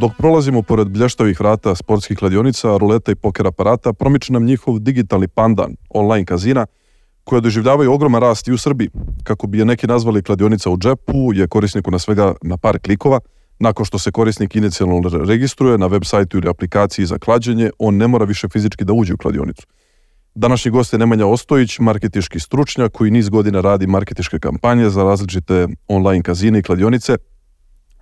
[0.00, 5.28] Dok prolazimo pored blještavih vrata sportskih kladionica, ruleta i poker aparata, promiče nam njihov digitalni
[5.28, 6.66] pandan, online kazina,
[7.24, 8.90] koja doživljavaju ogroman rast i u Srbiji.
[9.24, 13.20] Kako bi je neki nazvali kladionica u džepu, je korisniku na svega na par klikova.
[13.60, 18.06] Nakon što se korisnik inicijalno registruje na web sajtu ili aplikaciji za klađenje, on ne
[18.06, 19.66] mora više fizički da uđe u kladionicu.
[20.34, 25.66] Današnji gost je Nemanja Ostojić, marketiški stručnjak koji niz godina radi marketiške kampanje za različite
[25.88, 27.16] online kazine i kladionice.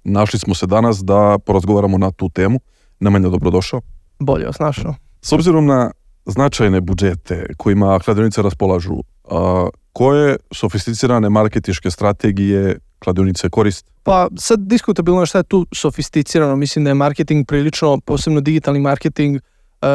[0.05, 2.61] Našli smo se danas da porazgovaramo na tu temu.
[3.01, 3.81] Nemanja, dobrodošao.
[4.19, 4.95] Bolje vas našao.
[5.23, 5.91] S obzirom na
[6.27, 8.97] značajne budžete kojima kladionice raspolažu,
[9.31, 13.91] a, koje sofisticirane marketiške strategije kladionice koriste?
[14.03, 16.57] Pa sad diskutabilno šta je tu sofisticirano.
[16.57, 19.87] Mislim da je marketing prilično, posebno digitalni marketing, e,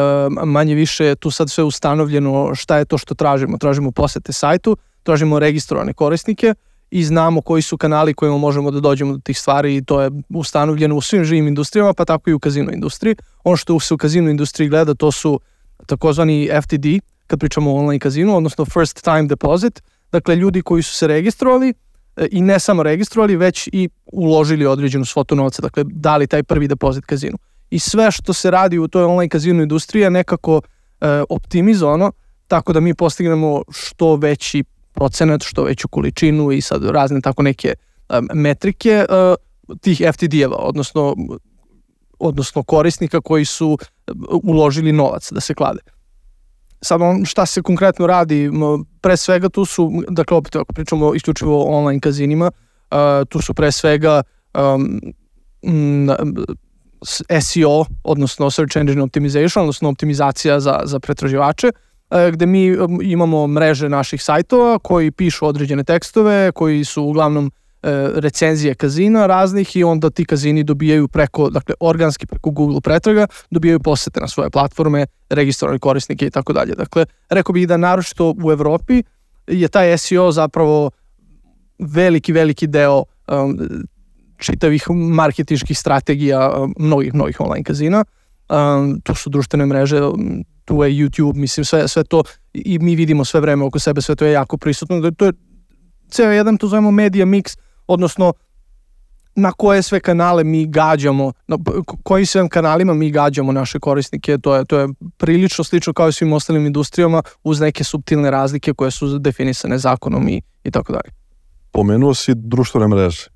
[0.46, 3.58] manje više tu sad sve ustanovljeno šta je to što tražimo.
[3.58, 6.54] Tražimo posete sajtu, tražimo registrovane korisnike
[6.92, 10.12] i znamo koji su kanali kojima možemo da dođemo do tih stvari i to je
[10.30, 13.16] ustanovljeno u svim živim industrijama, pa tako i u kazino industriji.
[13.44, 15.40] Ono što se u kazino industriji gleda to su
[15.86, 16.86] takozvani FTD,
[17.28, 19.82] kad pričamo o online kazinu, odnosno first time deposit,
[20.12, 21.74] dakle ljudi koji su se registrovali
[22.32, 27.06] i ne samo registrovali, već i uložili određenu svotu novca, dakle dali taj prvi depozit
[27.06, 27.38] kazinu.
[27.70, 30.62] I sve što se radi u toj online kazinu industriji je nekako
[31.02, 32.12] e, optimizovano,
[32.48, 37.68] tako da mi postignemo što veći procenat, što veću količinu i sad razne tako neke
[38.10, 39.06] e, metrike e,
[39.82, 41.16] tih FTD-eva, odnosno
[42.20, 44.12] odnosno korisnika koji su e,
[44.44, 45.80] uložili novac da se klade.
[46.84, 48.50] Sad on, šta se konkretno radi,
[49.02, 52.52] pre svega tu su, dakle opet ako pričamo isključivo o online kazinima,
[52.92, 52.98] uh,
[53.30, 54.22] tu su pre svega
[54.54, 55.00] um,
[57.42, 61.72] SEO, odnosno Search Engine Optimization, odnosno optimizacija za, za pretraživače,
[62.32, 67.52] gde mi imamo mreže naših sajtova koji pišu određene tekstove, koji su uglavnom
[68.16, 73.80] recenzije kazina raznih i onda ti kazini dobijaju preko, dakle organski preko Google pretraga, dobijaju
[73.80, 76.76] posete na svoje platforme, registrovane korisnike i tako dalje.
[76.76, 79.04] Dakle, rekao bih da naročito u Evropi
[79.48, 80.92] je taj SEO zapravo
[81.80, 83.60] veliki, veliki deo um,
[84.38, 88.06] čitavih marketičkih strategija um, mnogih, mnogih online kazina.
[88.50, 92.24] Um, tu su društvene mreže, um, tu je YouTube, mislim sve, sve to
[92.54, 95.12] i mi vidimo sve vreme oko sebe, sve to je jako prisutno.
[95.12, 95.34] To je
[96.10, 97.58] ceo jedan, to zovemo media mix,
[97.88, 98.34] odnosno
[99.36, 101.58] na koje sve kanale mi gađamo, na
[102.04, 106.14] kojim sve kanalima mi gađamo naše korisnike, to je, to je prilično slično kao i
[106.14, 111.14] svim ostalim industrijama uz neke subtilne razlike koje su definisane zakonom i, i tako dalje.
[111.72, 113.28] Pomenuo si društvene mreže.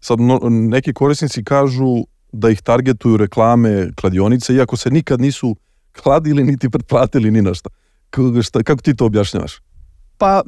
[0.00, 5.56] Sad no, neki korisnici kažu da ih targetuju reklame kladionice, iako se nikad nisu
[6.02, 7.70] kladili niti pretplatili ni na šta.
[8.10, 9.60] Kako, šta, kako ti to objašnjavaš?
[10.24, 10.42] Pa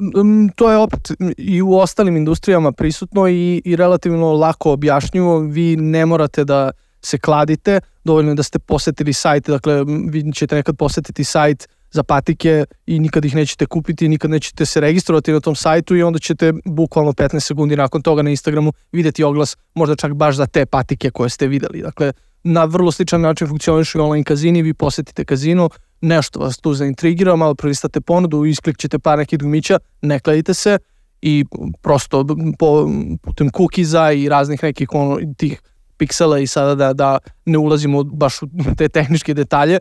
[0.55, 5.39] to je opet i u ostalim industrijama prisutno i, i relativno lako objašnjivo.
[5.39, 6.71] Vi ne morate da
[7.01, 12.03] se kladite, dovoljno je da ste posetili sajt, dakle vi ćete nekad posetiti sajt za
[12.03, 16.19] patike i nikad ih nećete kupiti, nikad nećete se registrovati na tom sajtu i onda
[16.19, 20.65] ćete bukvalno 15 sekundi nakon toga na Instagramu videti oglas možda čak baš za te
[20.65, 21.81] patike koje ste videli.
[21.81, 22.13] Dakle,
[22.43, 25.69] na vrlo sličan način funkcionišu online kazini, vi posetite kazino,
[26.01, 30.77] nešto vas tu zaintrigira, malo prelistate ponudu, isklikćete par nekih dugmića, ne kladite se
[31.21, 31.45] i
[31.81, 32.25] prosto
[32.59, 32.89] po,
[33.21, 35.61] putem kukiza i raznih nekih ono, tih
[35.97, 38.47] piksela i sada da, da ne ulazimo baš u
[38.77, 39.79] te tehničke detalje, e,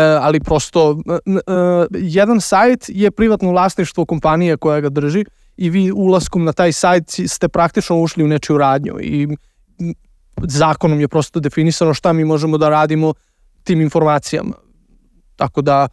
[0.00, 1.40] ali prosto e,
[1.90, 5.24] jedan sajt je privatno vlasništvo kompanije koja ga drži
[5.56, 9.28] i vi ulaskom na taj sajt ste praktično ušli u nečiju radnju i
[10.42, 13.14] zakonom je prosto definisano šta mi možemo da radimo
[13.64, 14.65] tim informacijama.
[15.36, 15.88] Tako da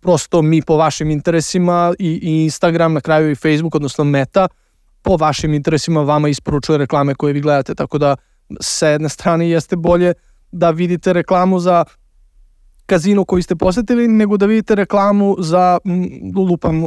[0.00, 4.48] prosto mi po vašim interesima i, i Instagram, na kraju i Facebook, odnosno Meta,
[5.02, 7.74] po vašim interesima vama isporučuje reklame koje vi gledate.
[7.74, 8.16] Tako da
[8.60, 10.12] sa jedne strane jeste bolje
[10.52, 11.84] da vidite reklamu za
[12.86, 15.78] kazino koji ste posetili, nego da vidite reklamu za
[16.36, 16.82] lupam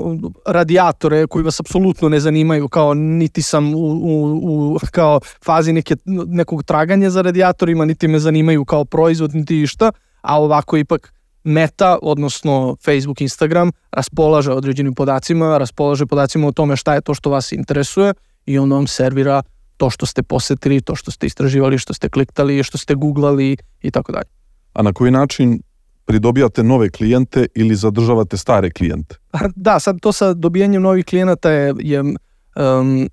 [0.45, 5.95] radijatore koji vas apsolutno ne zanimaju, kao niti sam u, u, u kao fazi neke,
[6.27, 9.91] nekog traganja za radijatorima, niti me zanimaju kao proizvod, niti išta,
[10.21, 11.13] a ovako ipak
[11.45, 17.29] Meta, odnosno Facebook, Instagram, raspolaže određenim podacima, raspolaže podacima o tome šta je to što
[17.29, 18.13] vas interesuje
[18.45, 19.43] i onda vam servira
[19.77, 23.91] to što ste posetili, to što ste istraživali, što ste kliktali, što ste googlali i
[23.91, 24.29] tako dalje.
[24.73, 25.61] A na koji način
[26.05, 29.15] pridobijate nove klijente ili zadržavate stare klijente?
[29.55, 33.09] Da, sad to sa dobijanjem novih klijenata je, je um,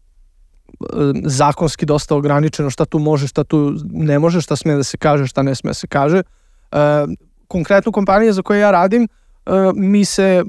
[1.24, 5.26] zakonski dosta ograničeno šta tu može, šta tu ne može, šta sme da se kaže,
[5.26, 6.22] šta ne sme da se kaže.
[6.72, 6.78] Uh,
[7.52, 9.08] konkretno kompanije za koje ja radim,
[9.46, 10.44] uh, mi se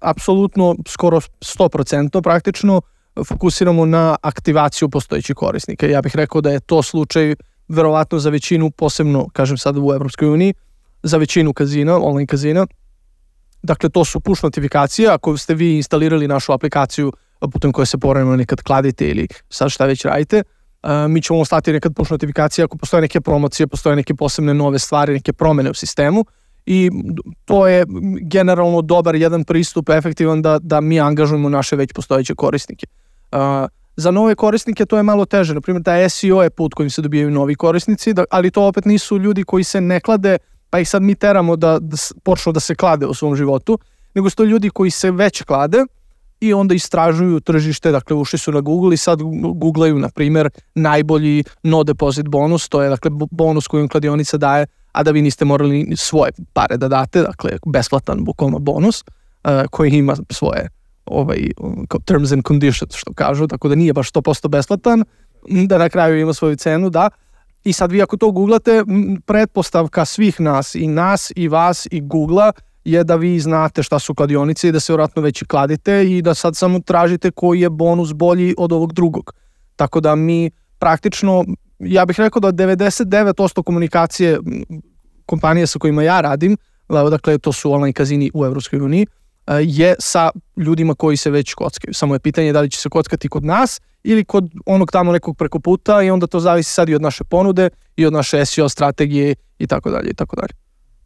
[0.00, 2.80] apsolutno skoro 100% praktično
[3.24, 5.86] fokusiramo na aktivaciju postojećih korisnika.
[5.86, 7.34] Ja bih rekao da je to slučaj
[7.68, 10.54] verovatno za većinu, posebno, kažem sad u Evropskoj uniji,
[11.02, 12.66] za većinu kazina, online kazina.
[13.62, 15.08] Dakle, to su push notifikacije.
[15.08, 17.12] Ako ste vi instalirali našu aplikaciju
[17.52, 20.42] putem koje se povremeno nekad kladite ili sad šta već radite,
[20.82, 24.78] uh, mi ćemo stati nekad push notifikacije ako postoje neke promocije, postoje neke posebne nove
[24.78, 26.24] stvari, neke promene u sistemu
[26.70, 26.90] i
[27.44, 27.84] to je
[28.20, 32.86] generalno dobar jedan pristup efektivan da, da mi angažujemo naše već postojeće korisnike.
[33.32, 33.38] Uh,
[33.96, 35.54] za nove korisnike to je malo teže.
[35.54, 39.18] Naprimjer, da SEO je put kojim se dobijaju novi korisnici, da, ali to opet nisu
[39.18, 40.38] ljudi koji se ne klade,
[40.70, 43.78] pa ih sad mi teramo da, da počnu da se klade u svom životu,
[44.14, 45.84] nego su to ljudi koji se već klade
[46.40, 49.22] i onda istražuju tržište, dakle ušli su na Google i sad
[49.54, 54.66] googlaju, na primjer, najbolji no deposit bonus, to je dakle bonus koju kladionica daje,
[54.98, 59.90] a da vi niste morali svoje pare da date, dakle besplatan bukvalno bonus, uh, koji
[59.90, 60.68] ima svoje
[61.06, 61.38] ovaj,
[62.04, 65.04] terms and conditions, što kažu, tako da nije baš 100% besplatan,
[65.66, 67.10] da na kraju ima svoju cenu, da.
[67.64, 68.84] I sad vi ako to googlate,
[69.26, 72.52] pretpostavka svih nas, i nas, i vas, i Googla,
[72.84, 76.22] je da vi znate šta su kladionice i da se vjerojatno već i kladite i
[76.22, 79.34] da sad samo tražite koji je bonus bolji od ovog drugog.
[79.76, 81.44] Tako da mi praktično,
[81.78, 84.38] ja bih rekao da 99% komunikacije
[85.28, 86.56] kompanije sa kojima ja radim,
[86.88, 89.06] dakle to su online kazini u Evropskoj uniji,
[89.60, 91.94] je sa ljudima koji se već kockaju.
[91.94, 95.36] Samo je pitanje da li će se kockati kod nas ili kod onog tamo nekog
[95.36, 98.68] preko puta i onda to zavisi sad i od naše ponude i od naše SEO
[98.68, 100.52] strategije i tako dalje i tako dalje.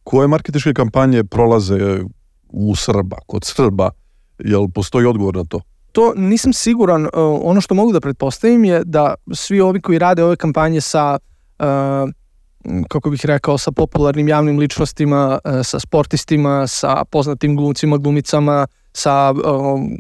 [0.05, 2.03] Koje marketičke kampanje prolaze
[2.49, 3.91] u Srba, kod Srba?
[4.39, 5.61] Jel postoji odgovor na to?
[5.93, 7.09] To nisam siguran.
[7.43, 11.19] Ono što mogu da pretpostavim je da svi ovi koji rade ove kampanje sa
[11.59, 11.67] uh,
[12.89, 19.33] kako bih rekao, sa popularnim javnim ličnostima, e, sa sportistima, sa poznatim glumcima, glumicama, sa
[19.33, 19.91] um,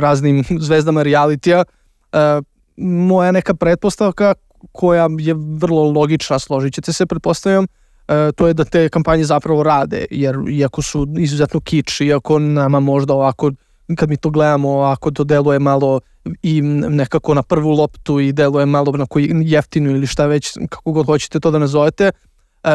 [0.00, 1.64] raznim zvezdama realitija.
[2.12, 2.44] Uh,
[2.76, 4.34] moja neka pretpostavka
[4.72, 9.62] koja je vrlo logična, složit ćete se, pretpostavljam, uh, to je da te kampanje zapravo
[9.62, 13.50] rade, jer iako su izuzetno kič, iako nama možda ovako
[13.96, 16.00] kad mi to gledamo ovako to deluje malo
[16.42, 20.92] i nekako na prvu loptu i deluje malo na koji jeftinu ili šta već kako
[20.92, 22.70] god hoćete to da nazovete e,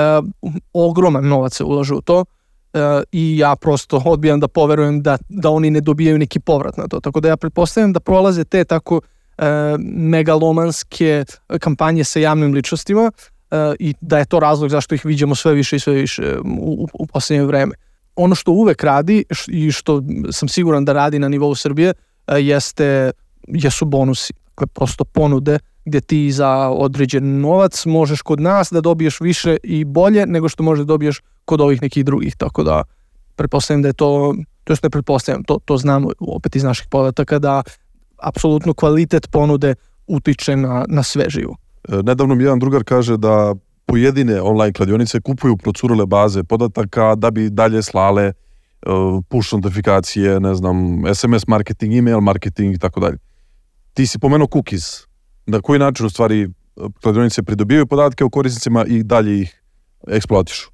[0.73, 2.25] ogroman novac se ulaže u to
[2.73, 2.79] e,
[3.11, 6.99] i ja prosto odbijam da poverujem da, da oni ne dobijaju neki povrat na to.
[6.99, 9.01] Tako da ja pretpostavljam da prolaze te tako
[9.37, 9.45] e,
[9.95, 11.25] megalomanske
[11.59, 13.11] kampanje sa javnim ličnostima
[13.51, 16.83] e, i da je to razlog zašto ih vidimo sve više i sve više u,
[16.83, 17.75] u, u poslednje vreme.
[18.15, 21.93] Ono što uvek radi i što sam siguran da radi na nivou Srbije
[22.37, 23.11] jeste,
[23.47, 24.33] jesu bonusi.
[24.49, 29.85] Dakle, prosto ponude gde ti za određen novac možeš kod nas da dobiješ više i
[29.85, 32.35] bolje nego što možeš da dobiješ kod ovih nekih drugih.
[32.35, 32.83] Tako da
[33.35, 37.39] pretpostavljam da je to, to što ne pretpostavljam, to, to znamo opet iz naših podataka
[37.39, 37.63] da
[38.17, 39.75] apsolutno kvalitet ponude
[40.07, 41.55] utiče na, na sve živo.
[41.89, 47.31] E, nedavno mi jedan drugar kaže da pojedine online kladionice kupuju procurele baze podataka da
[47.31, 48.33] bi dalje slale
[48.85, 53.17] uh, push notifikacije, ne znam, SMS marketing, email marketing i tako dalje.
[53.99, 54.83] Ti si pomenuo cookies.
[55.45, 56.47] Na koji način u stvari
[57.01, 59.61] kladionice pridobijaju podatke o korisnicima i dalje ih
[60.07, 60.69] eksploatišu?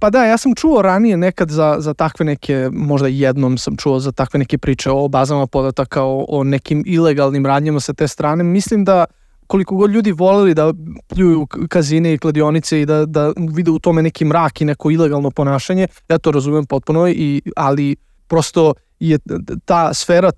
[0.00, 4.00] Pa da, ja sam čuo ranije nekad za, za takve neke, možda jednom sam čuo
[4.00, 8.44] za takve neke priče o bazama podataka, o, o nekim ilegalnim radnjama sa te strane.
[8.44, 9.04] Mislim da
[9.46, 10.72] koliko god ljudi voleli da
[11.08, 15.30] pljuju kazine i kladionice i da, da vide u tome neki mrak i neko ilegalno
[15.30, 19.18] ponašanje, ja to razumem potpuno, i, ali prosto je
[19.64, 20.30] ta sfera,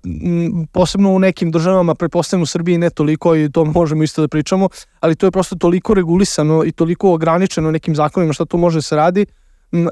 [0.71, 4.69] posebno u nekim državama, prepostavljamo u Srbiji ne toliko i to možemo isto da pričamo,
[4.99, 8.81] ali to je prosto toliko regulisano i toliko ograničeno nekim zakonima šta to može da
[8.81, 9.25] se radi,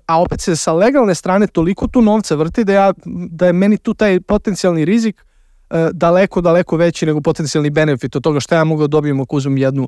[0.05, 3.77] a opet se sa legalne strane toliko tu novca vrti da, ja, da je meni
[3.77, 5.27] tu taj potencijalni rizik
[5.69, 9.35] E, daleko, daleko veći nego potencijalni benefit od toga što ja mogu da dobijem ako
[9.35, 9.87] uzmem jednu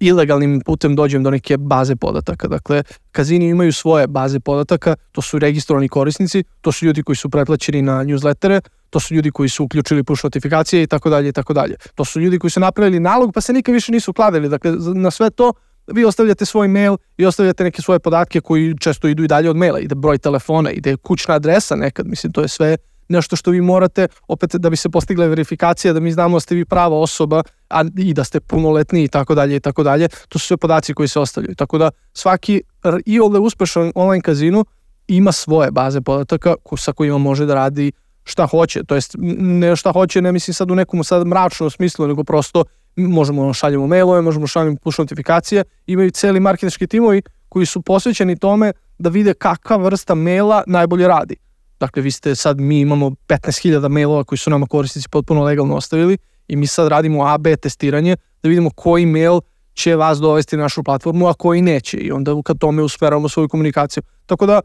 [0.00, 2.48] ilegalnim putem dođem do neke baze podataka.
[2.48, 7.30] Dakle, kazini imaju svoje baze podataka, to su registrovani korisnici, to su ljudi koji su
[7.30, 11.32] pretplaćeni na newslettere, to su ljudi koji su uključili push notifikacije i tako dalje i
[11.32, 11.74] tako dalje.
[11.94, 14.48] To su ljudi koji su napravili nalog pa se nikad više nisu kladili.
[14.48, 15.52] Dakle, na sve to
[15.86, 19.56] vi ostavljate svoj mail i ostavljate neke svoje podatke koji često idu i dalje od
[19.56, 19.80] maila.
[19.80, 22.76] Ide broj telefona, ide kućna adresa nekad, mislim, to je sve
[23.08, 26.54] nešto što vi morate, opet da bi se postigla verifikacija, da mi znamo da ste
[26.54, 30.08] vi prava osoba a, i da ste punoletni i tako dalje i tako dalje.
[30.28, 31.54] To su sve podaci koji se ostavljaju.
[31.54, 32.62] Tako da svaki
[33.06, 34.64] i ovde uspešan online kazinu
[35.08, 37.92] ima svoje baze podataka sa kojima može da radi
[38.24, 42.06] šta hoće, to jest ne šta hoće, ne mislim sad u nekom sad mračnom smislu,
[42.06, 42.64] nego prosto
[42.96, 47.82] možemo da šaljemo mailove, možemo da šaljemo push notifikacije, imaju celi marketinški timovi koji su
[47.82, 51.36] posvećeni tome da vide kakva vrsta maila najbolje radi.
[51.80, 56.18] Dakle, vi ste sad, mi imamo 15.000 mailova koji su nama korisnici potpuno legalno ostavili
[56.48, 59.40] i mi sad radimo AB testiranje da vidimo koji mail
[59.74, 61.96] će vas dovesti na našu platformu, a koji neće.
[61.96, 64.02] I onda kad tome usmeramo svoju komunikaciju.
[64.26, 64.60] Tako da,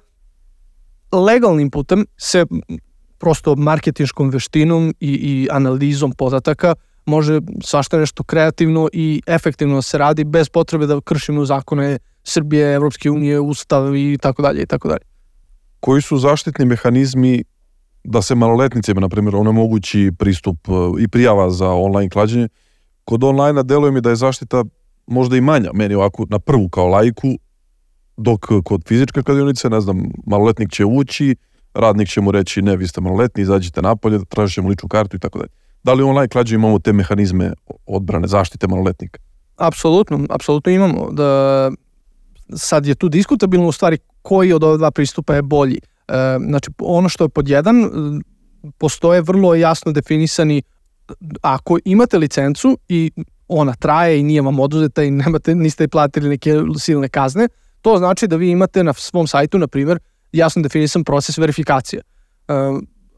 [1.11, 2.45] legalnim putem se
[3.17, 6.75] prosto marketinškom veštinom i, i analizom podataka
[7.05, 12.73] može svašta nešto kreativno i efektivno da se radi bez potrebe da kršimo zakone Srbije,
[12.73, 15.10] Evropske unije, Ustav i tako dalje i tako dalje.
[15.81, 17.43] Koji su zaštitni mehanizmi
[18.03, 20.71] da se maloletnicima, na primjer, onemogući pristup e,
[21.03, 22.47] i prijava za online klađenje?
[23.05, 24.63] Kod online-a deluje mi da je zaštita
[25.07, 27.27] možda i manja, meni ovako na prvu kao lajku,
[28.17, 31.35] dok kod fizičke kladionice, ne znam, maloletnik će ući,
[31.73, 35.19] radnik će mu reći ne, vi ste maloletni, izađite napolje, tražit ćemo ličnu kartu i
[35.19, 35.51] tako dalje.
[35.83, 37.53] Da li online klađe imamo te mehanizme
[37.85, 39.19] odbrane, zaštite maloletnika?
[39.57, 41.11] Apsolutno, apsolutno imamo.
[41.11, 41.71] Da,
[42.55, 45.79] sad je tu diskutabilno u stvari koji od ova dva pristupa je bolji.
[46.07, 47.89] E, znači, ono što je pod jedan,
[48.77, 50.61] postoje vrlo jasno definisani
[51.41, 53.11] ako imate licencu i
[53.47, 57.47] ona traje i nije vam oduzeta i nemate, niste platili neke silne kazne,
[57.81, 59.99] to znači da vi imate na svom sajtu, na primjer,
[60.31, 62.01] jasno definisan proces verifikacije.
[62.47, 62.53] E,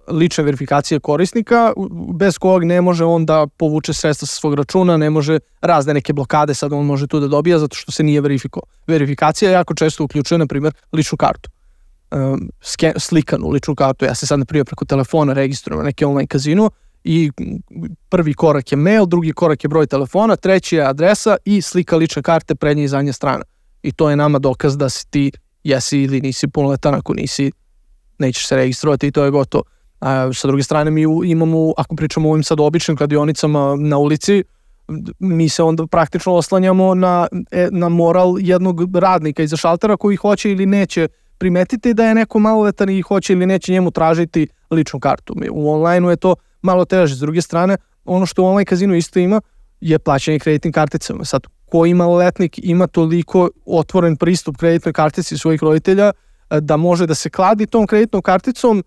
[0.07, 1.73] lične verifikacije korisnika,
[2.13, 6.13] bez kojeg ne može on da povuče sredstva sa svog računa, ne može razne neke
[6.13, 8.61] blokade sad on može tu da dobija zato što se nije verifiko.
[8.87, 11.49] Verifikacija jako često uključuje, na primjer, ličnu kartu.
[12.11, 12.49] Um,
[12.97, 14.05] slikanu ličnu kartu.
[14.05, 16.69] Ja se sad, na preko telefona registrujem na neki online kazino
[17.03, 17.31] i
[18.09, 22.21] prvi korak je mail, drugi korak je broj telefona, treći je adresa i slika lične
[22.21, 23.43] karte prednje i zadnje strana.
[23.83, 25.31] I to je nama dokaz da si ti
[25.63, 27.51] jesi ili nisi punoletan, ako nisi
[28.19, 29.63] nećeš se registrovati i to je gotovo.
[30.03, 34.43] A, sa druge strane mi imamo, ako pričamo o ovim sad običnim kladionicama na ulici,
[35.19, 40.51] mi se onda praktično oslanjamo na, e, na moral jednog radnika iza šaltera koji hoće
[40.51, 41.07] ili neće
[41.37, 45.35] primetiti da je neko maloletan i hoće ili neće njemu tražiti ličnu kartu.
[45.51, 47.15] U online-u je to malo teže.
[47.15, 49.41] S druge strane, ono što u online kazinu isto ima
[49.81, 51.25] je plaćanje kreditnim karticama.
[51.25, 56.11] Sad, koji maloletnik ima toliko otvoren pristup kreditnoj kartici svojih roditelja
[56.49, 58.83] e, da može da se kladi tom kreditnom karticom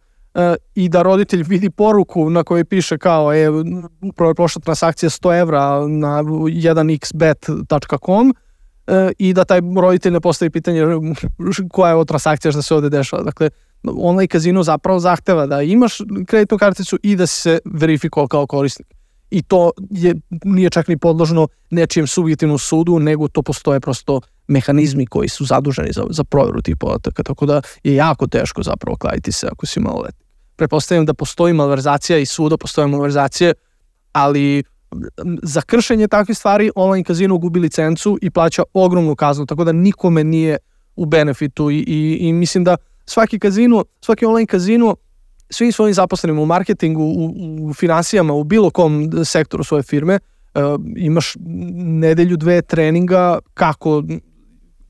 [0.75, 3.51] i da roditelj vidi poruku na kojoj piše kao je
[4.03, 8.35] upravo je prošla transakcija 100 evra na 1xbet.com
[8.87, 10.83] e, i da taj roditelj ne postavi pitanje
[11.71, 13.23] koja je ovo transakcija što se ovde dešava.
[13.23, 13.51] Dakle,
[13.85, 18.87] online kazino zapravo zahteva da imaš kreditnu karticu i da se verifikovao kao korisnik.
[19.31, 20.15] I to je,
[20.45, 25.93] nije čak ni podložno nečijem subjektivnom sudu, nego to postoje prosto mehanizmi koji su zaduženi
[25.93, 29.81] za, za proveru tih podataka, tako da je jako teško zapravo kladiti se ako si
[29.81, 30.26] maloletni
[30.57, 33.55] pretpostavljam da postoji malverzacija i suda postoje malverzacije,
[34.13, 34.65] ali
[35.43, 40.25] za kršenje takvih stvari online kazino gubi licencu i plaća ogromnu kaznu, tako da nikome
[40.25, 40.59] nije
[40.97, 44.97] u benefitu i, i, i mislim da svaki kazino, svaki online kazino
[45.51, 47.33] svim svojim zaposlenim u marketingu, u,
[47.69, 50.19] u finansijama, u bilo kom sektoru svoje firme,
[50.55, 50.61] uh,
[50.97, 51.35] imaš
[51.77, 54.03] nedelju dve treninga kako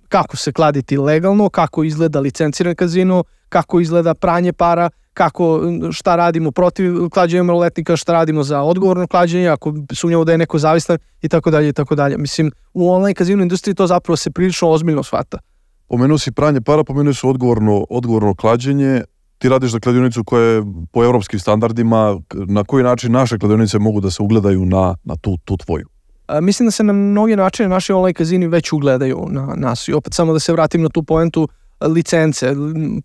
[0.09, 5.61] kako se kladiti legalno, kako izgleda licenciran kazino, kako izgleda pranje para, kako,
[5.93, 10.59] šta radimo protiv klađenja maloletnika, šta radimo za odgovorno klađenje, ako sumnjamo da je neko
[10.59, 12.19] zavistan i tako dalje i tako dalje.
[12.19, 15.39] Mislim, u online kazino industriji to zapravo se prilično ozbiljno shvata.
[15.89, 19.03] Pomenuo si pranje para, pomenuo si odgovorno, odgovorno klađenje.
[19.39, 20.63] Ti radiš za kladionicu koja je
[20.93, 22.21] po evropskim standardima.
[22.35, 25.87] Na koji način naše kladionice mogu da se ugledaju na, na tu, tu tvoju?
[26.27, 29.89] A, mislim da se na mnoge načine naši online kazini već ugledaju na nas.
[29.89, 31.49] I opet samo da se vratim na tu poentu
[31.81, 32.55] licence.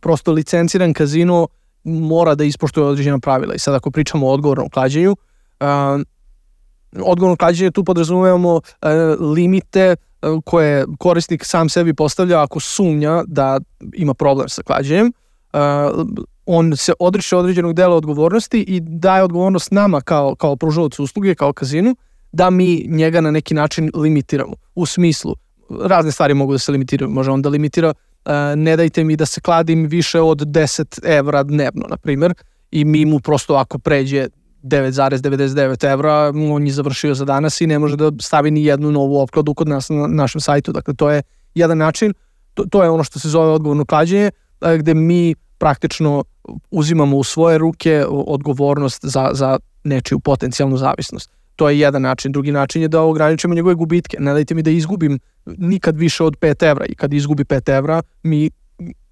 [0.02, 1.48] Prosto licenciran kazino
[1.84, 3.54] mora da ispoštuje određena pravila.
[3.54, 5.68] I sad ako pričamo o odgovornom klađenju, uh,
[7.06, 8.62] odgovorno klađenje tu podrazumevamo uh,
[9.36, 13.60] limite uh, koje korisnik sam sebi postavlja ako sumnja da
[13.94, 15.14] ima problem sa klađenjem.
[15.54, 15.60] Uh,
[16.46, 21.54] on se odriče određenog dela odgovornosti i daje odgovornost nama kao, kao pružavac usluge, kao
[21.54, 21.96] kazinu,
[22.32, 24.54] da mi njega na neki način limitiramo.
[24.76, 25.36] U smislu,
[25.70, 27.10] razne stvari mogu da se limitiraju.
[27.10, 28.11] Može on da limitira E,
[28.56, 32.34] ne dajte mi da se kladim više od 10 evra dnevno, na primjer,
[32.72, 34.28] i mi mu prosto ako pređe
[34.64, 39.20] 9,99 evra, on je završio za danas i ne može da stavi ni jednu novu
[39.20, 40.72] opkladu kod nas na našem sajtu.
[40.72, 41.22] Dakle, to je
[41.56, 42.14] jedan način,
[42.54, 46.24] to, to je ono što se zove odgovorno klađenje, e, gde mi praktično
[46.72, 51.30] uzimamo u svoje ruke odgovornost za, za nečiju potencijalnu zavisnost.
[51.62, 52.32] To je jedan način.
[52.32, 54.18] Drugi način je da ograničimo njegove gubitke.
[54.20, 58.02] Ne dajte mi da izgubim nikad više od 5 evra i kad izgubi 5 evra,
[58.24, 58.50] mi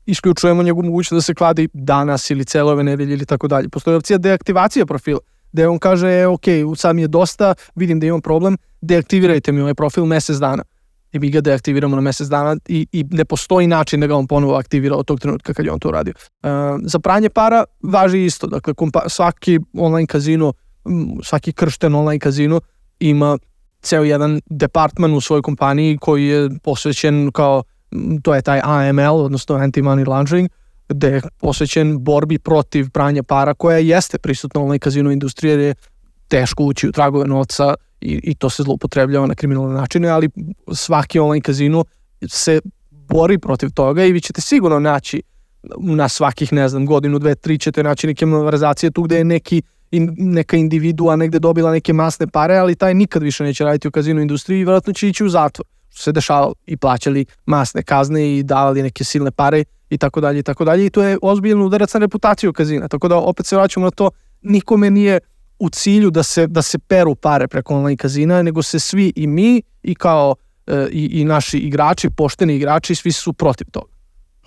[0.05, 3.69] isključujemo njegovu mogućnost da se kladi danas ili celo ove nedelje ili tako dalje.
[3.69, 5.19] Postoji opcija deaktivacija profila,
[5.51, 6.43] gde on kaže, e, ok,
[6.75, 10.63] sad mi je dosta, vidim da imam problem, deaktivirajte mi ovaj profil mesec dana.
[11.11, 14.27] i mi ga deaktiviramo na mesec dana i, i ne postoji način da ga on
[14.27, 16.13] ponovo aktivira od tog trenutka kad je on to uradio.
[16.17, 16.49] Uh,
[16.83, 20.53] za pranje para važi isto, dakle kompa, svaki online kazino,
[21.23, 22.61] svaki kršten online kazino
[22.99, 23.37] ima
[23.81, 27.63] ceo jedan departman u svojoj kompaniji koji je posvećen kao,
[28.23, 30.49] to je taj AML, odnosno Anti-Money Laundering,
[30.89, 35.75] gde je posvećen borbi protiv pranja para koja jeste prisutna online kazino industrije jer je
[36.27, 40.29] teško ući u tragove novca i, i to se zloupotrebljava na kriminalne načine, ali
[40.73, 41.83] svaki online kazino
[42.27, 45.21] se bori protiv toga i vi ćete sigurno naći
[45.77, 49.61] na svakih, ne znam, godinu, dve, tri ćete naći neke malverizacije tu gde je neki
[49.91, 53.91] in, neka individua negde dobila neke masne pare, ali taj nikad više neće raditi u
[53.91, 55.67] kazinu industriji i vjerojatno će ići u zatvor.
[55.89, 60.39] Što se dešavalo i plaćali masne kazne i davali neke silne pare i tako dalje
[60.39, 62.87] i tako dalje i to je ozbiljno udarac na reputaciju kazina.
[62.87, 65.19] Tako da opet se vraćamo na to, nikome nije
[65.59, 69.27] u cilju da se, da se peru pare preko online kazina, nego se svi i
[69.27, 70.35] mi i kao
[70.67, 73.98] e, i, i naši igrači, pošteni igrači, svi su protiv toga.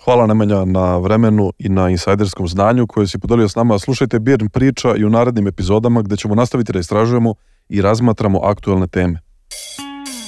[0.03, 3.79] Hvala Nemanja na vremenu i na insajderskom znanju koje si podelio s nama.
[3.79, 7.33] Slušajte Birn priča i u narednim epizodama gde ćemo nastaviti da istražujemo
[7.69, 9.19] i razmatramo aktuelne teme.